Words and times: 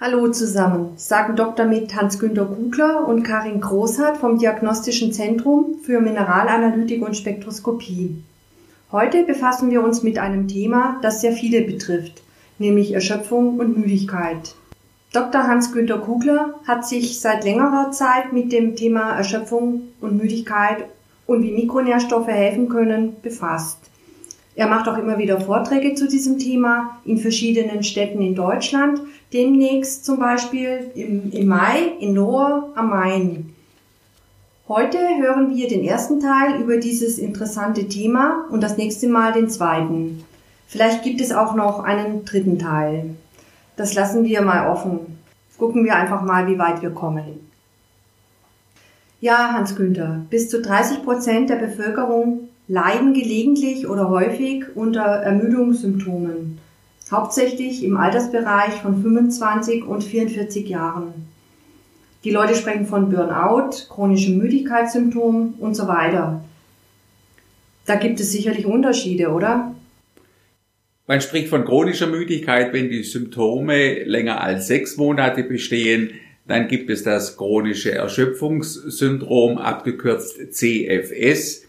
Hallo 0.00 0.28
zusammen, 0.28 0.92
sagen 0.94 1.34
Dr. 1.34 1.66
mit 1.66 1.92
Hans-Günter 1.96 2.44
Kugler 2.44 3.08
und 3.08 3.24
Karin 3.24 3.60
Großhardt 3.60 4.18
vom 4.18 4.38
Diagnostischen 4.38 5.12
Zentrum 5.12 5.74
für 5.82 6.00
Mineralanalytik 6.00 7.04
und 7.04 7.16
Spektroskopie. 7.16 8.22
Heute 8.92 9.24
befassen 9.24 9.72
wir 9.72 9.82
uns 9.82 10.04
mit 10.04 10.16
einem 10.18 10.46
Thema, 10.46 11.00
das 11.02 11.20
sehr 11.20 11.32
viele 11.32 11.62
betrifft, 11.62 12.22
nämlich 12.60 12.92
Erschöpfung 12.92 13.58
und 13.58 13.76
Müdigkeit. 13.76 14.54
Dr. 15.12 15.48
Hans-Günter 15.48 15.98
Kugler 15.98 16.54
hat 16.64 16.86
sich 16.86 17.18
seit 17.18 17.42
längerer 17.42 17.90
Zeit 17.90 18.32
mit 18.32 18.52
dem 18.52 18.76
Thema 18.76 19.16
Erschöpfung 19.16 19.88
und 20.00 20.16
Müdigkeit 20.16 20.84
und 21.26 21.42
wie 21.42 21.50
Mikronährstoffe 21.50 22.28
helfen 22.28 22.68
können 22.68 23.16
befasst. 23.20 23.78
Er 24.58 24.66
macht 24.66 24.88
auch 24.88 24.98
immer 24.98 25.18
wieder 25.18 25.40
Vorträge 25.40 25.94
zu 25.94 26.08
diesem 26.08 26.40
Thema 26.40 26.98
in 27.04 27.18
verschiedenen 27.18 27.84
Städten 27.84 28.20
in 28.20 28.34
Deutschland. 28.34 29.00
Demnächst 29.32 30.04
zum 30.04 30.18
Beispiel 30.18 30.90
im, 30.96 31.30
im 31.30 31.46
Mai 31.46 31.92
in 32.00 32.16
Lohr 32.16 32.72
am 32.74 32.90
Main. 32.90 33.54
Heute 34.66 34.98
hören 34.98 35.54
wir 35.54 35.68
den 35.68 35.84
ersten 35.84 36.18
Teil 36.18 36.60
über 36.60 36.78
dieses 36.78 37.18
interessante 37.18 37.86
Thema 37.86 38.46
und 38.50 38.60
das 38.60 38.76
nächste 38.76 39.06
Mal 39.08 39.32
den 39.32 39.48
zweiten. 39.48 40.24
Vielleicht 40.66 41.04
gibt 41.04 41.20
es 41.20 41.30
auch 41.30 41.54
noch 41.54 41.84
einen 41.84 42.24
dritten 42.24 42.58
Teil. 42.58 43.14
Das 43.76 43.94
lassen 43.94 44.24
wir 44.24 44.42
mal 44.42 44.68
offen. 44.68 45.20
Gucken 45.56 45.84
wir 45.84 45.94
einfach 45.94 46.22
mal, 46.22 46.48
wie 46.48 46.58
weit 46.58 46.82
wir 46.82 46.90
kommen. 46.90 47.48
Ja, 49.20 49.52
Hans 49.52 49.76
Günther, 49.76 50.22
bis 50.30 50.50
zu 50.50 50.60
30 50.60 51.04
Prozent 51.04 51.48
der 51.48 51.56
Bevölkerung 51.56 52.47
leiden 52.68 53.14
gelegentlich 53.14 53.88
oder 53.88 54.10
häufig 54.10 54.64
unter 54.76 55.00
Ermüdungssymptomen, 55.00 56.58
hauptsächlich 57.10 57.82
im 57.82 57.96
Altersbereich 57.96 58.74
von 58.74 59.02
25 59.02 59.84
und 59.84 60.04
44 60.04 60.68
Jahren. 60.68 61.26
Die 62.24 62.30
Leute 62.30 62.54
sprechen 62.54 62.86
von 62.86 63.10
Burnout, 63.10 63.70
chronischen 63.88 64.36
Müdigkeitssymptomen 64.38 65.54
und 65.54 65.74
so 65.74 65.88
weiter. 65.88 66.44
Da 67.86 67.94
gibt 67.94 68.20
es 68.20 68.32
sicherlich 68.32 68.66
Unterschiede, 68.66 69.30
oder? 69.30 69.74
Man 71.06 71.22
spricht 71.22 71.48
von 71.48 71.64
chronischer 71.64 72.06
Müdigkeit, 72.06 72.74
wenn 72.74 72.90
die 72.90 73.02
Symptome 73.02 74.04
länger 74.04 74.42
als 74.42 74.66
sechs 74.66 74.98
Monate 74.98 75.42
bestehen. 75.42 76.10
Dann 76.46 76.68
gibt 76.68 76.90
es 76.90 77.02
das 77.02 77.38
chronische 77.38 77.92
Erschöpfungssyndrom, 77.92 79.56
abgekürzt 79.56 80.52
CFS. 80.52 81.67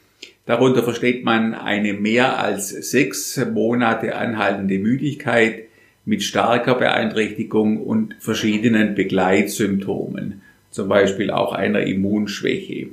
Darunter 0.49 0.81
versteht 0.81 1.23
man 1.23 1.53
eine 1.53 1.93
mehr 1.93 2.39
als 2.39 2.69
sechs 2.69 3.39
Monate 3.53 4.15
anhaltende 4.15 4.79
Müdigkeit 4.79 5.65
mit 6.05 6.23
starker 6.23 6.73
Beeinträchtigung 6.73 7.77
und 7.77 8.15
verschiedenen 8.19 8.95
Begleitsymptomen, 8.95 10.41
zum 10.71 10.89
Beispiel 10.89 11.29
auch 11.29 11.53
einer 11.53 11.81
Immunschwäche. 11.81 12.87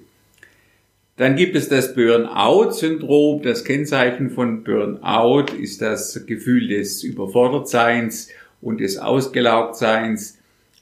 Dann 1.16 1.34
gibt 1.36 1.56
es 1.56 1.70
das 1.70 1.94
Burnout-Syndrom. 1.94 3.40
Das 3.40 3.64
Kennzeichen 3.64 4.28
von 4.28 4.62
Burnout 4.62 5.46
ist 5.58 5.80
das 5.80 6.26
Gefühl 6.26 6.68
des 6.68 7.02
Überfordertseins 7.04 8.28
und 8.60 8.80
des 8.80 8.98
Ausgelaugtseins, 8.98 10.36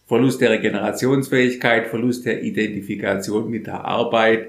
Verlust 0.09 0.41
der 0.41 0.50
Regenerationsfähigkeit, 0.50 1.86
Verlust 1.86 2.27
der 2.27 2.42
Identifikation 2.42 3.48
mit 3.48 3.69
der 3.69 3.84
Arbeit, 3.84 4.48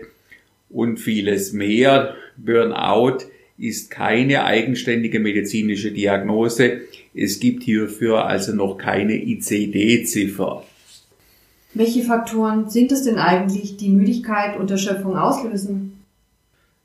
und 0.75 0.97
vieles 0.97 1.53
mehr. 1.53 2.15
Burnout 2.37 3.19
ist 3.57 3.89
keine 3.89 4.43
eigenständige 4.43 5.19
medizinische 5.19 5.91
Diagnose. 5.91 6.81
Es 7.13 7.39
gibt 7.39 7.63
hierfür 7.63 8.25
also 8.25 8.53
noch 8.53 8.77
keine 8.77 9.15
ICD-Ziffer. 9.15 10.63
Welche 11.73 12.03
Faktoren 12.03 12.69
sind 12.69 12.91
es 12.91 13.03
denn 13.03 13.17
eigentlich, 13.17 13.77
die 13.77 13.89
Müdigkeit 13.89 14.59
und 14.59 14.71
Erschöpfung 14.71 15.17
auslösen? 15.17 15.93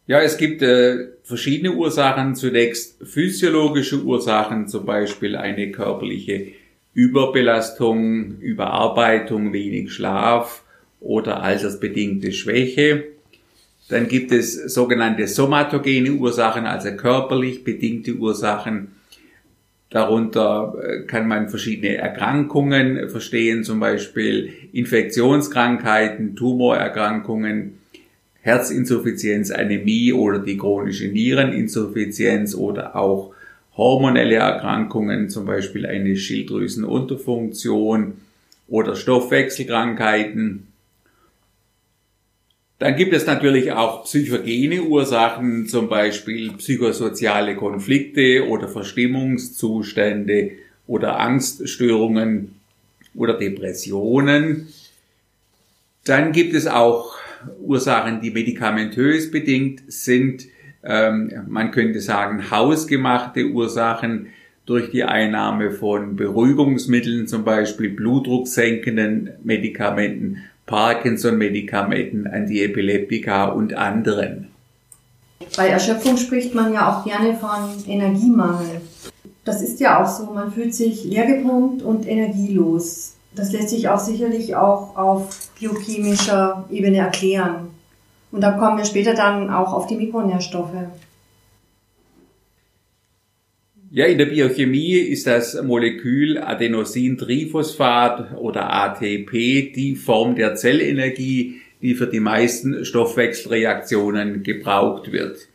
Ja, 0.06 0.20
es 0.20 0.36
gibt 0.36 0.62
äh, 0.62 1.08
verschiedene 1.22 1.74
Ursachen. 1.74 2.34
Zunächst 2.34 2.96
physiologische 3.04 4.02
Ursachen, 4.02 4.66
zum 4.66 4.84
Beispiel 4.84 5.36
eine 5.36 5.70
körperliche 5.70 6.48
Überbelastung, 6.94 8.38
Überarbeitung, 8.40 9.52
wenig 9.52 9.92
Schlaf 9.92 10.64
oder 11.00 11.42
altersbedingte 11.42 12.32
Schwäche. 12.32 13.04
Dann 13.90 14.06
gibt 14.08 14.32
es 14.32 14.54
sogenannte 14.72 15.26
somatogene 15.26 16.12
Ursachen, 16.12 16.64
also 16.64 16.92
körperlich 16.92 17.64
bedingte 17.64 18.14
Ursachen. 18.14 18.92
Darunter 19.90 20.74
äh, 20.80 21.00
kann 21.06 21.26
man 21.26 21.48
verschiedene 21.48 21.96
Erkrankungen 21.96 23.08
verstehen, 23.08 23.64
zum 23.64 23.80
Beispiel 23.80 24.52
Infektionskrankheiten, 24.72 26.36
Tumorerkrankungen, 26.36 27.80
Herzinsuffizienz, 28.42 29.50
Anämie 29.50 30.12
oder 30.12 30.38
die 30.38 30.56
chronische 30.56 31.08
Niereninsuffizienz 31.08 32.54
oder 32.54 32.94
auch 32.94 33.34
hormonelle 33.76 34.36
Erkrankungen, 34.36 35.28
zum 35.28 35.46
Beispiel 35.46 35.84
eine 35.86 36.16
Schilddrüsenunterfunktion 36.16 38.14
oder 38.68 38.94
Stoffwechselkrankheiten. 38.94 40.68
Dann 42.80 42.96
gibt 42.96 43.12
es 43.12 43.26
natürlich 43.26 43.72
auch 43.72 44.04
psychogene 44.04 44.82
Ursachen, 44.82 45.66
zum 45.66 45.90
Beispiel 45.90 46.54
psychosoziale 46.54 47.54
Konflikte 47.54 48.48
oder 48.48 48.68
Verstimmungszustände 48.68 50.52
oder 50.86 51.20
Angststörungen 51.20 52.54
oder 53.14 53.34
Depressionen. 53.36 54.68
Dann 56.04 56.32
gibt 56.32 56.54
es 56.54 56.66
auch 56.66 57.18
Ursachen, 57.60 58.22
die 58.22 58.30
medikamentös 58.30 59.30
bedingt 59.30 59.82
sind. 59.88 60.46
Ähm, 60.82 61.30
man 61.48 61.72
könnte 61.72 62.00
sagen, 62.00 62.50
hausgemachte 62.50 63.50
Ursachen 63.50 64.28
durch 64.64 64.90
die 64.90 65.04
Einnahme 65.04 65.70
von 65.70 66.16
Beruhigungsmitteln, 66.16 67.26
zum 67.26 67.44
Beispiel 67.44 67.90
blutdrucksenkenden 67.90 69.32
Medikamenten 69.44 70.38
Parkinson-Medikamenten, 70.70 72.28
Antiepileptika 72.28 73.46
und 73.46 73.74
anderen. 73.74 74.46
Bei 75.56 75.66
Erschöpfung 75.66 76.16
spricht 76.16 76.54
man 76.54 76.72
ja 76.72 76.88
auch 76.88 77.04
gerne 77.04 77.34
von 77.34 77.84
Energiemangel. 77.88 78.80
Das 79.44 79.62
ist 79.62 79.80
ja 79.80 80.00
auch 80.00 80.06
so, 80.06 80.32
man 80.32 80.52
fühlt 80.52 80.72
sich 80.72 81.04
leergepumpt 81.04 81.82
und 81.82 82.06
energielos. 82.06 83.16
Das 83.34 83.50
lässt 83.50 83.70
sich 83.70 83.88
auch 83.88 83.98
sicherlich 83.98 84.54
auch 84.54 84.96
auf 84.96 85.50
biochemischer 85.58 86.64
Ebene 86.70 86.98
erklären. 86.98 87.70
Und 88.30 88.42
da 88.42 88.52
kommen 88.52 88.78
wir 88.78 88.84
später 88.84 89.14
dann 89.14 89.50
auch 89.50 89.72
auf 89.72 89.88
die 89.88 89.96
Mikronährstoffe. 89.96 90.86
Ja, 93.92 94.06
in 94.06 94.18
der 94.18 94.26
Biochemie 94.26 94.98
ist 94.98 95.26
das 95.26 95.60
Molekül 95.60 96.38
Adenosintriphosphat 96.38 98.36
oder 98.36 98.72
ATP 98.72 99.72
die 99.72 99.96
Form 99.96 100.36
der 100.36 100.54
Zellenergie, 100.54 101.56
die 101.82 101.96
für 101.96 102.06
die 102.06 102.20
meisten 102.20 102.84
Stoffwechselreaktionen 102.84 104.44
gebraucht 104.44 105.10
wird. 105.10 105.48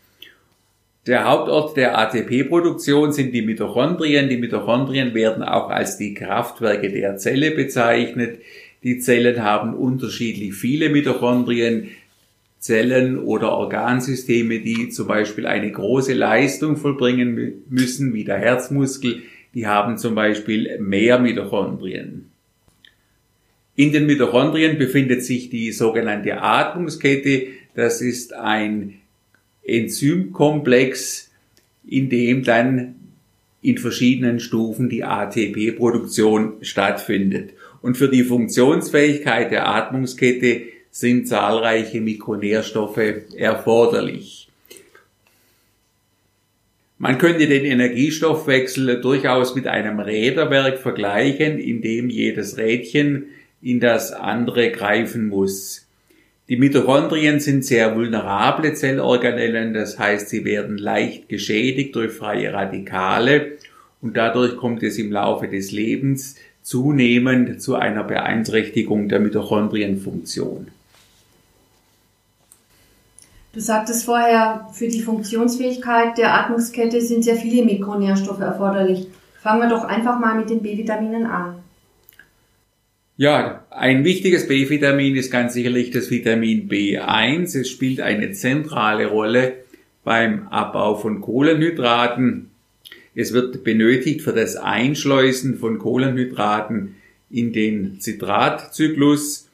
Der 1.07 1.23
Hauptort 1.23 1.77
der 1.77 1.97
ATP-Produktion 1.97 3.13
sind 3.13 3.33
die 3.33 3.41
Mitochondrien. 3.41 4.27
Die 4.27 4.35
Mitochondrien 4.35 5.13
werden 5.13 5.41
auch 5.41 5.69
als 5.69 5.95
die 5.97 6.13
Kraftwerke 6.13 6.91
der 6.91 7.15
Zelle 7.15 7.51
bezeichnet. 7.51 8.41
Die 8.83 8.99
Zellen 8.99 9.43
haben 9.43 9.73
unterschiedlich 9.73 10.55
viele 10.55 10.89
Mitochondrien. 10.89 11.87
Zellen 12.65 13.19
oder 13.19 13.51
Organsysteme, 13.51 14.59
die 14.59 14.89
zum 14.89 15.05
Beispiel 15.05 15.45
eine 15.45 15.71
große 15.71 16.13
Leistung 16.13 16.77
vollbringen 16.77 17.63
müssen, 17.69 18.15
wie 18.15 18.23
der 18.23 18.39
Herzmuskel, 18.39 19.21
die 19.53 19.67
haben 19.67 19.99
zum 19.99 20.15
Beispiel 20.15 20.79
mehr 20.79 21.19
Mitochondrien. 21.19 22.31
In 23.75 23.91
den 23.91 24.07
Mitochondrien 24.07 24.79
befindet 24.79 25.23
sich 25.23 25.51
die 25.51 25.71
sogenannte 25.73 26.41
Atmungskette. 26.41 27.49
Das 27.75 28.01
ist 28.01 28.33
ein 28.33 28.95
Enzymkomplex, 29.63 31.29
in 31.87 32.09
dem 32.09 32.41
dann 32.43 32.95
in 33.61 33.77
verschiedenen 33.77 34.39
Stufen 34.39 34.89
die 34.89 35.03
ATP-Produktion 35.03 36.53
stattfindet. 36.61 37.51
Und 37.83 37.95
für 37.95 38.09
die 38.09 38.23
Funktionsfähigkeit 38.23 39.51
der 39.51 39.67
Atmungskette 39.67 40.74
sind 40.95 41.27
zahlreiche 41.27 41.99
Mikronährstoffe 41.99 43.01
erforderlich. 43.35 44.47
Man 46.97 47.17
könnte 47.17 47.47
den 47.47 47.65
Energiestoffwechsel 47.65 49.01
durchaus 49.01 49.55
mit 49.55 49.67
einem 49.67 49.99
Räderwerk 49.99 50.77
vergleichen, 50.77 51.59
in 51.59 51.81
dem 51.81 52.09
jedes 52.09 52.55
Rädchen 52.55 53.25
in 53.61 53.81
das 53.81 54.13
andere 54.13 54.71
greifen 54.71 55.27
muss. 55.27 55.85
Die 56.47 56.55
Mitochondrien 56.55 57.41
sind 57.41 57.65
sehr 57.65 57.93
vulnerable 57.93 58.73
Zellorganellen, 58.73 59.73
das 59.73 59.99
heißt, 59.99 60.29
sie 60.29 60.45
werden 60.45 60.77
leicht 60.77 61.27
geschädigt 61.27 61.93
durch 61.97 62.13
freie 62.13 62.53
Radikale 62.53 63.57
und 63.99 64.15
dadurch 64.15 64.55
kommt 64.55 64.81
es 64.81 64.97
im 64.97 65.11
Laufe 65.11 65.49
des 65.49 65.73
Lebens 65.73 66.37
zunehmend 66.61 67.61
zu 67.61 67.75
einer 67.75 68.05
Beeinträchtigung 68.05 69.09
der 69.09 69.19
Mitochondrienfunktion. 69.19 70.67
Du 73.55 73.61
sagtest 73.61 74.03
vorher, 74.03 74.67
für 74.73 74.89
die 74.89 75.01
Funktionsfähigkeit 75.01 76.17
der 76.17 76.33
Atmungskette 76.33 76.99
sind 76.99 77.23
sehr 77.23 77.37
viele 77.37 77.63
Mikronährstoffe 77.63 78.41
erforderlich. 78.41 79.07
Fangen 79.41 79.61
wir 79.61 79.69
doch 79.69 79.85
einfach 79.85 80.19
mal 80.19 80.35
mit 80.35 80.49
den 80.49 80.61
B-Vitaminen 80.61 81.25
an. 81.25 81.55
Ja, 83.15 83.63
ein 83.69 84.03
wichtiges 84.03 84.49
B-Vitamin 84.49 85.15
ist 85.15 85.31
ganz 85.31 85.53
sicherlich 85.53 85.91
das 85.91 86.11
Vitamin 86.11 86.67
B1. 86.67 87.57
Es 87.57 87.69
spielt 87.69 88.01
eine 88.01 88.33
zentrale 88.33 89.07
Rolle 89.07 89.53
beim 90.03 90.49
Abbau 90.49 90.95
von 90.95 91.21
Kohlenhydraten. 91.21 92.49
Es 93.15 93.31
wird 93.31 93.63
benötigt 93.63 94.21
für 94.21 94.33
das 94.33 94.57
Einschleusen 94.57 95.57
von 95.57 95.79
Kohlenhydraten 95.79 96.95
in 97.29 97.53
den 97.53 98.01
Zitratzyklus. 98.01 99.44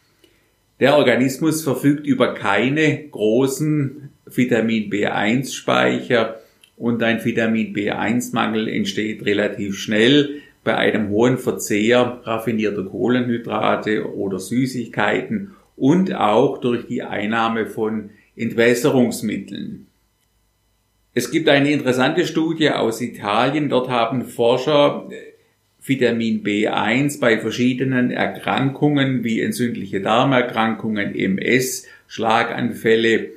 Der 0.81 0.97
Organismus 0.97 1.63
verfügt 1.63 2.07
über 2.07 2.33
keine 2.33 3.07
großen 3.09 4.09
Vitamin 4.25 4.89
B1-Speicher 4.89 6.41
und 6.75 7.03
ein 7.03 7.23
Vitamin 7.23 7.71
B1-Mangel 7.71 8.67
entsteht 8.67 9.23
relativ 9.23 9.77
schnell 9.77 10.41
bei 10.63 10.75
einem 10.75 11.09
hohen 11.09 11.37
Verzehr 11.37 12.21
raffinierter 12.23 12.83
Kohlenhydrate 12.83 14.11
oder 14.11 14.39
Süßigkeiten 14.39 15.51
und 15.77 16.15
auch 16.15 16.57
durch 16.57 16.87
die 16.87 17.03
Einnahme 17.03 17.67
von 17.67 18.09
Entwässerungsmitteln. 18.35 19.85
Es 21.13 21.29
gibt 21.29 21.47
eine 21.47 21.71
interessante 21.71 22.25
Studie 22.25 22.71
aus 22.71 23.01
Italien. 23.01 23.69
Dort 23.69 23.89
haben 23.89 24.25
Forscher 24.25 25.07
Vitamin 25.83 26.43
B1 26.43 27.19
bei 27.19 27.39
verschiedenen 27.39 28.11
Erkrankungen 28.11 29.23
wie 29.23 29.41
entzündliche 29.41 30.01
Darmerkrankungen, 30.01 31.15
MS, 31.15 31.87
Schlaganfälle 32.07 33.31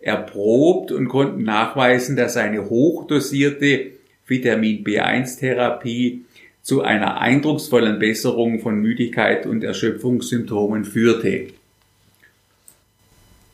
erprobt 0.00 0.90
und 0.90 1.08
konnten 1.08 1.42
nachweisen, 1.42 2.16
dass 2.16 2.36
eine 2.36 2.68
hochdosierte 2.68 3.92
Vitamin 4.26 4.82
B1-Therapie 4.84 6.22
zu 6.62 6.82
einer 6.82 7.20
eindrucksvollen 7.20 7.98
Besserung 7.98 8.60
von 8.60 8.80
Müdigkeit 8.80 9.46
und 9.46 9.62
Erschöpfungssymptomen 9.62 10.84
führte. 10.84 11.48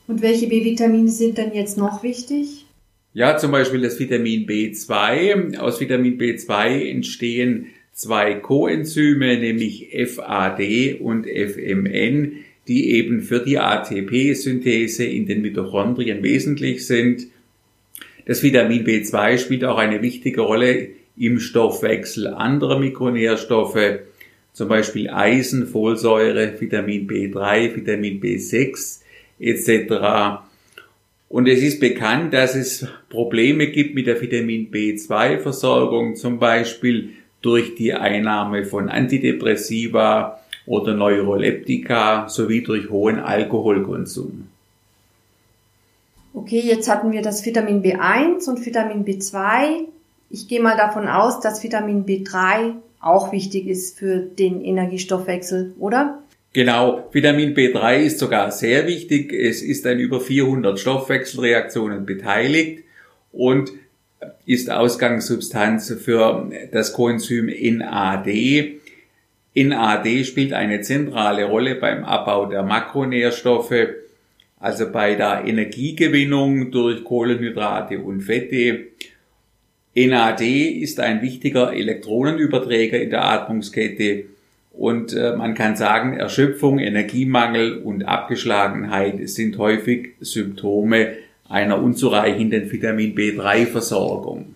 Und 0.06 0.22
welche 0.22 0.46
B-Vitamine 0.46 1.08
sind 1.08 1.38
denn 1.38 1.52
jetzt 1.52 1.76
noch 1.76 2.02
wichtig? 2.02 2.66
Ja, 3.14 3.36
zum 3.36 3.50
Beispiel 3.50 3.82
das 3.82 3.98
Vitamin 3.98 4.46
B2. 4.46 5.58
Aus 5.58 5.80
Vitamin 5.80 6.18
B2 6.18 6.88
entstehen 6.88 7.66
zwei 7.98 8.34
Coenzyme, 8.34 9.38
nämlich 9.38 9.88
FAD 9.92 11.00
und 11.00 11.26
FMN, 11.26 12.44
die 12.68 12.92
eben 12.92 13.22
für 13.22 13.40
die 13.40 13.58
ATP-Synthese 13.58 15.04
in 15.04 15.26
den 15.26 15.42
Mitochondrien 15.42 16.22
wesentlich 16.22 16.86
sind. 16.86 17.26
Das 18.24 18.44
Vitamin 18.44 18.84
B2 18.84 19.38
spielt 19.38 19.64
auch 19.64 19.78
eine 19.78 20.00
wichtige 20.00 20.42
Rolle 20.42 20.90
im 21.18 21.40
Stoffwechsel 21.40 22.28
anderer 22.28 22.78
Mikronährstoffe, 22.78 23.98
zum 24.52 24.68
Beispiel 24.68 25.10
Eisen, 25.10 25.66
Folsäure, 25.66 26.60
Vitamin 26.60 27.08
B3, 27.08 27.74
Vitamin 27.74 28.20
B6 28.20 29.00
etc. 29.40 30.44
Und 31.28 31.48
es 31.48 31.62
ist 31.62 31.80
bekannt, 31.80 32.32
dass 32.32 32.54
es 32.54 32.86
Probleme 33.08 33.66
gibt 33.66 33.96
mit 33.96 34.06
der 34.06 34.20
Vitamin 34.20 34.70
B2-Versorgung, 34.70 36.14
zum 36.14 36.38
Beispiel 36.38 37.10
durch 37.42 37.74
die 37.74 37.94
Einnahme 37.94 38.64
von 38.64 38.88
Antidepressiva 38.88 40.40
oder 40.66 40.94
Neuroleptika 40.94 42.28
sowie 42.28 42.62
durch 42.62 42.90
hohen 42.90 43.18
Alkoholkonsum. 43.18 44.48
Okay, 46.34 46.60
jetzt 46.60 46.88
hatten 46.88 47.10
wir 47.10 47.22
das 47.22 47.44
Vitamin 47.44 47.82
B1 47.82 48.48
und 48.48 48.64
Vitamin 48.64 49.04
B2. 49.04 49.86
Ich 50.30 50.46
gehe 50.46 50.60
mal 50.60 50.76
davon 50.76 51.08
aus, 51.08 51.40
dass 51.40 51.62
Vitamin 51.62 52.04
B3 52.04 52.74
auch 53.00 53.32
wichtig 53.32 53.66
ist 53.66 53.98
für 53.98 54.18
den 54.18 54.62
Energiestoffwechsel, 54.62 55.74
oder? 55.78 56.22
Genau, 56.52 57.08
Vitamin 57.12 57.54
B3 57.54 57.98
ist 57.98 58.18
sogar 58.18 58.50
sehr 58.50 58.86
wichtig. 58.86 59.32
Es 59.32 59.62
ist 59.62 59.86
an 59.86 59.98
über 59.98 60.20
400 60.20 60.78
Stoffwechselreaktionen 60.78 62.04
beteiligt 62.04 62.84
und 63.32 63.72
ist 64.46 64.70
Ausgangssubstanz 64.70 65.94
für 66.02 66.50
das 66.72 66.92
Coenzym 66.92 67.46
NAD. 67.46 68.78
NAD 69.54 70.24
spielt 70.24 70.52
eine 70.52 70.80
zentrale 70.80 71.44
Rolle 71.44 71.74
beim 71.74 72.04
Abbau 72.04 72.46
der 72.46 72.62
Makronährstoffe, 72.62 73.88
also 74.58 74.90
bei 74.90 75.14
der 75.14 75.44
Energiegewinnung 75.44 76.70
durch 76.70 77.04
Kohlenhydrate 77.04 77.98
und 77.98 78.22
Fette. 78.22 78.86
NAD 79.94 80.42
ist 80.42 81.00
ein 81.00 81.22
wichtiger 81.22 81.72
Elektronenüberträger 81.72 83.00
in 83.00 83.10
der 83.10 83.24
Atmungskette 83.24 84.24
und 84.78 85.12
äh, 85.12 85.34
man 85.34 85.54
kann 85.54 85.74
sagen, 85.74 86.16
Erschöpfung, 86.16 86.78
Energiemangel 86.78 87.78
und 87.78 88.04
Abgeschlagenheit 88.04 89.28
sind 89.28 89.58
häufig 89.58 90.10
Symptome 90.20 91.16
einer 91.48 91.82
unzureichenden 91.82 92.70
Vitamin 92.70 93.14
B3-Versorgung. 93.14 94.54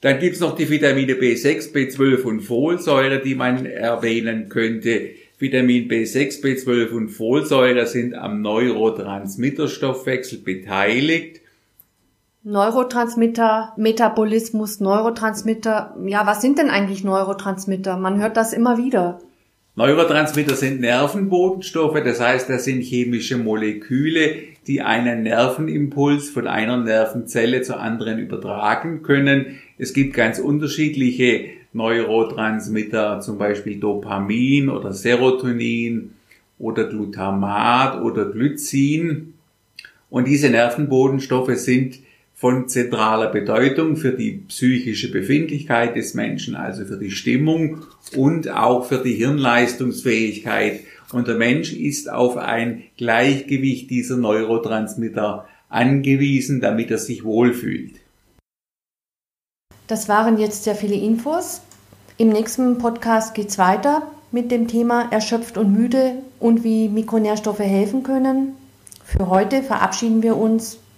Dann 0.00 0.18
gibt's 0.18 0.40
noch 0.40 0.56
die 0.56 0.68
Vitamine 0.70 1.12
B6, 1.12 1.72
B12 1.74 2.22
und 2.22 2.40
Folsäure, 2.40 3.20
die 3.20 3.34
man 3.34 3.66
erwähnen 3.66 4.48
könnte. 4.48 5.10
Vitamin 5.38 5.88
B6, 5.88 6.42
B12 6.42 6.90
und 6.92 7.10
Folsäure 7.10 7.86
sind 7.86 8.14
am 8.14 8.40
Neurotransmitterstoffwechsel 8.42 10.38
beteiligt. 10.38 11.40
Neurotransmitter, 12.42 13.74
Metabolismus, 13.76 14.80
Neurotransmitter. 14.80 15.94
Ja, 16.06 16.26
was 16.26 16.40
sind 16.40 16.58
denn 16.58 16.70
eigentlich 16.70 17.04
Neurotransmitter? 17.04 17.98
Man 17.98 18.22
hört 18.22 18.38
das 18.38 18.54
immer 18.54 18.78
wieder. 18.78 19.20
Neurotransmitter 19.76 20.56
sind 20.56 20.80
Nervenbotenstoffe, 20.80 22.02
das 22.02 22.20
heißt, 22.20 22.48
das 22.48 22.64
sind 22.64 22.80
chemische 22.80 23.36
Moleküle, 23.36 24.42
die 24.66 24.82
einen 24.82 25.22
Nervenimpuls 25.22 26.30
von 26.30 26.46
einer 26.46 26.76
Nervenzelle 26.76 27.62
zur 27.62 27.80
anderen 27.80 28.18
übertragen 28.18 29.02
können. 29.02 29.58
Es 29.78 29.92
gibt 29.92 30.14
ganz 30.14 30.38
unterschiedliche 30.38 31.50
Neurotransmitter, 31.72 33.20
zum 33.20 33.38
Beispiel 33.38 33.78
Dopamin 33.78 34.68
oder 34.68 34.92
Serotonin 34.92 36.12
oder 36.58 36.84
Glutamat 36.84 38.02
oder 38.02 38.26
Glycin. 38.26 39.34
Und 40.10 40.26
diese 40.26 40.50
Nervenbodenstoffe 40.50 41.54
sind 41.56 42.00
von 42.40 42.70
zentraler 42.70 43.28
Bedeutung 43.28 43.96
für 43.96 44.12
die 44.12 44.32
psychische 44.48 45.10
Befindlichkeit 45.10 45.94
des 45.94 46.14
Menschen, 46.14 46.54
also 46.54 46.86
für 46.86 46.96
die 46.96 47.10
Stimmung 47.10 47.82
und 48.16 48.50
auch 48.50 48.86
für 48.86 48.96
die 48.96 49.12
Hirnleistungsfähigkeit. 49.12 50.80
Und 51.12 51.28
der 51.28 51.34
Mensch 51.34 51.74
ist 51.74 52.10
auf 52.10 52.38
ein 52.38 52.84
Gleichgewicht 52.96 53.90
dieser 53.90 54.16
Neurotransmitter 54.16 55.46
angewiesen, 55.68 56.62
damit 56.62 56.90
er 56.90 56.96
sich 56.96 57.24
wohlfühlt. 57.24 57.96
Das 59.86 60.08
waren 60.08 60.38
jetzt 60.38 60.64
sehr 60.64 60.76
viele 60.76 60.94
Infos. 60.94 61.60
Im 62.16 62.30
nächsten 62.30 62.78
Podcast 62.78 63.34
geht 63.34 63.50
es 63.50 63.58
weiter 63.58 64.10
mit 64.32 64.50
dem 64.50 64.66
Thema 64.66 65.12
erschöpft 65.12 65.58
und 65.58 65.74
müde 65.74 66.14
und 66.38 66.64
wie 66.64 66.88
Mikronährstoffe 66.88 67.58
helfen 67.58 68.02
können. 68.02 68.54
Für 69.04 69.28
heute 69.28 69.62
verabschieden 69.62 70.22
wir 70.22 70.38
uns 70.38 70.78